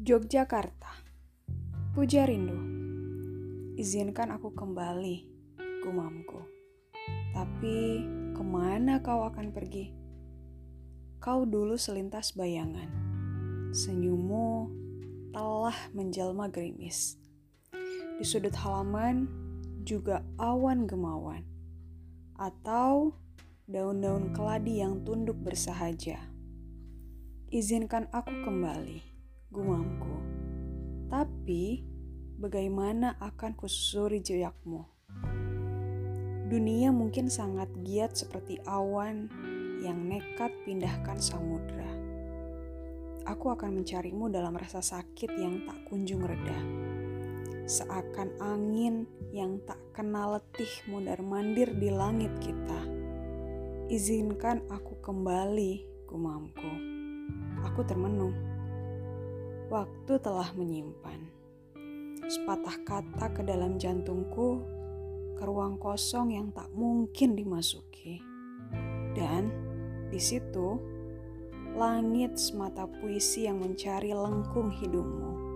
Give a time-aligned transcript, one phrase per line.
[0.00, 0.88] Yogyakarta,
[1.92, 2.56] puja rindu.
[3.76, 5.28] Izinkan aku kembali,
[5.84, 6.40] gumamku.
[7.36, 8.00] Tapi
[8.32, 9.92] ke mana kau akan pergi?
[11.20, 12.88] Kau dulu selintas bayangan.
[13.76, 14.72] Senyummu
[15.36, 17.20] telah menjelma gerimis.
[18.16, 19.28] Di sudut halaman
[19.84, 21.44] juga awan gemawan.
[22.40, 23.20] Atau
[23.68, 26.24] daun-daun keladi yang tunduk bersahaja.
[27.52, 29.10] Izinkan aku kembali
[29.50, 30.14] gumamku.
[31.10, 31.82] Tapi,
[32.38, 34.86] bagaimana akan kususuri jejakmu?
[36.46, 39.26] Dunia mungkin sangat giat seperti awan
[39.82, 41.90] yang nekat pindahkan samudra.
[43.26, 46.58] Aku akan mencarimu dalam rasa sakit yang tak kunjung reda.
[47.66, 52.80] Seakan angin yang tak kenal letih mundar-mandir di langit kita.
[53.90, 56.72] Izinkan aku kembali, gumamku.
[57.66, 58.49] Aku termenung
[59.70, 61.30] waktu telah menyimpan
[62.30, 64.62] sepatah kata ke dalam jantungku
[65.34, 68.22] ke ruang kosong yang tak mungkin dimasuki.
[69.14, 69.50] Dan
[70.10, 70.78] di situ
[71.74, 75.49] langit semata puisi yang mencari lengkung hidungmu.